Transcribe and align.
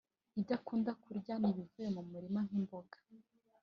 Ibyo 0.39 0.53
akunda 0.57 0.91
kurya 1.01 1.33
ni 1.41 1.47
ibivuye 1.51 1.87
mu 1.95 2.01
murima 2.11 2.39
nk’imboga 2.47 2.97